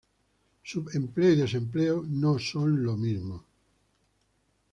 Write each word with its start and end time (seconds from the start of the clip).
Subempleo 0.63 1.31
y 1.31 1.35
desempleo 1.35 2.01
no 2.07 2.39
son 2.39 2.83
lo 2.83 2.97
mismo. 2.97 3.43